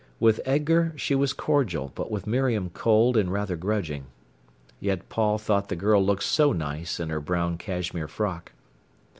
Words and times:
With 0.19 0.41
Edgar 0.45 0.93
she 0.95 1.13
was 1.13 1.31
cordial, 1.31 1.91
but 1.93 2.09
with 2.09 2.25
Miriam 2.25 2.71
cold 2.71 3.15
and 3.15 3.31
rather 3.31 3.55
grudging. 3.55 4.05
Yet 4.79 5.09
Paul 5.09 5.37
thought 5.37 5.69
the 5.69 5.75
girl 5.75 6.03
looked 6.03 6.23
so 6.23 6.53
nice 6.53 6.99
in 6.99 7.09
her 7.09 7.21
brown 7.21 7.59
cashmere 7.59 8.07
frock. 8.07 8.51